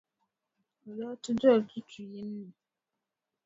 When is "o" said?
0.87-0.89